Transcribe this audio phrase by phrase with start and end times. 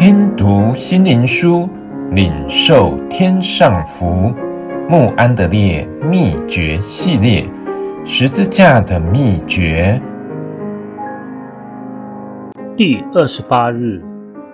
[0.00, 1.68] 听读心灵书，
[2.12, 4.32] 领受天上福。
[4.88, 7.44] 慕安德烈秘诀系列，
[8.06, 10.00] 十字架的秘诀。
[12.74, 14.02] 第二十八日，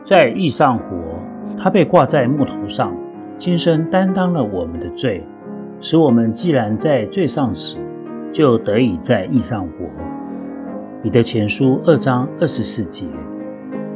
[0.03, 0.97] 在义上活，
[1.57, 2.93] 他被挂在木头上，
[3.39, 5.23] 亲身担当了我们的罪，
[5.81, 7.79] 使我们既然在罪上死，
[8.33, 9.87] 就得以在义上活。
[11.05, 13.07] 彼得前书二章二十四节。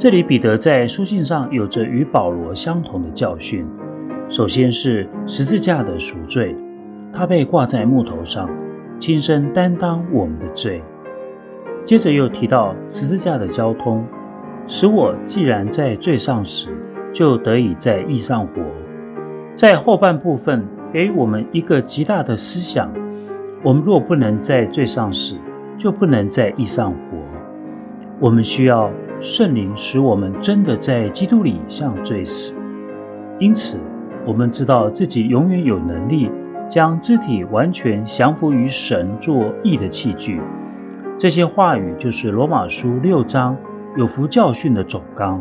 [0.01, 3.69] 这里彼得在书信上有着与保罗相同的教训。
[4.31, 6.57] 首先是十字架的赎罪，
[7.13, 8.49] 他被挂在木头上，
[8.99, 10.81] 亲身担当我们的罪。
[11.85, 14.03] 接着又提到十字架的交通，
[14.67, 16.71] 使我既然在罪上死，
[17.13, 18.63] 就得以在义上活。
[19.55, 22.91] 在后半部分给我们一个极大的思想：
[23.63, 25.37] 我们若不能在罪上死，
[25.77, 27.19] 就不能在义上活。
[28.19, 28.91] 我们需要。
[29.21, 32.55] 圣灵使我们真的在基督里像罪死，
[33.39, 33.79] 因此
[34.27, 36.31] 我们知道自己永远有能力
[36.67, 40.41] 将肢体完全降服于神做义的器具。
[41.19, 43.55] 这些话语就是罗马书六章
[43.95, 45.39] 有福教训的总纲。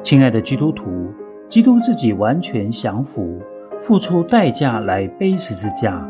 [0.00, 1.12] 亲爱的基督徒，
[1.48, 3.40] 基督自己完全降服，
[3.80, 6.08] 付出代价来背十字架。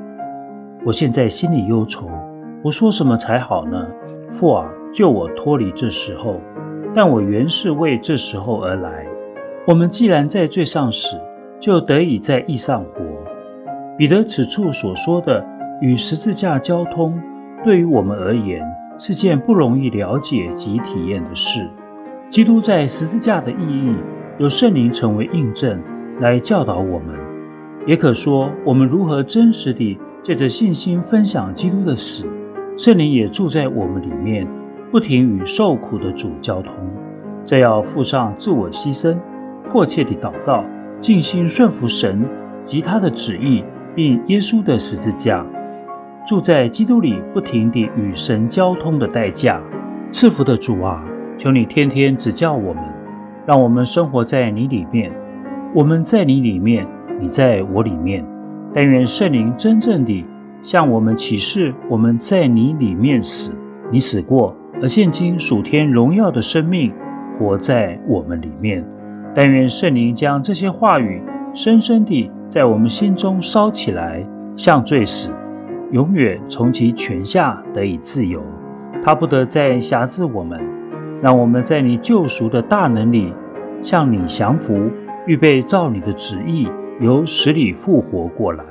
[0.85, 2.07] 我现在心里忧愁，
[2.63, 3.87] 我说什么才好呢？
[4.29, 6.39] 父啊，救我脱离这时候。
[6.99, 9.07] 但我原是为这时候而来。
[9.65, 11.17] 我们既然在罪上死，
[11.61, 13.05] 就得以在义上活。
[13.97, 15.47] 彼得此处所说的
[15.81, 17.17] 与十字架交通，
[17.65, 18.61] 对于我们而言
[18.99, 21.71] 是件不容易了解及体验的事。
[22.29, 23.95] 基督在十字架的意义，
[24.39, 25.81] 由圣灵成为印证
[26.19, 27.15] 来教导我们。
[27.87, 32.29] 也可说，我们如何真实地借着信心分享基督的死，
[32.77, 34.49] 圣灵也住在我们里面。
[34.91, 36.73] 不停与受苦的主交通，
[37.45, 39.17] 这要付上自我牺牲，
[39.69, 40.65] 迫切地祷告，
[40.99, 42.25] 尽心顺服神
[42.63, 43.63] 及他的旨意，
[43.95, 45.45] 并耶稣的十字架，
[46.27, 49.61] 住在基督里，不停地与神交通的代价。
[50.11, 51.05] 赐福的主啊，
[51.37, 52.83] 求你天天指教我们，
[53.47, 55.13] 让我们生活在你里面，
[55.75, 56.87] 我们在你里面，
[57.21, 58.25] 你在我里面。
[58.73, 60.25] 但愿圣灵真正地
[60.63, 63.55] 向我们启示，我们在你里面死，
[63.91, 64.57] 你死过。
[64.81, 66.93] 而现今属天荣耀的生命
[67.37, 68.85] 活在我们里面，
[69.35, 71.21] 但愿圣灵将这些话语
[71.53, 74.25] 深深地在我们心中烧起来，
[74.57, 75.33] 向罪死，
[75.91, 78.41] 永远从其权下得以自由。
[79.03, 80.61] 他不得再辖制我们，
[81.21, 83.33] 让我们在你救赎的大能里
[83.83, 84.79] 向你降服，
[85.27, 86.69] 预备照你的旨意
[87.01, 88.65] 由死里复活过来。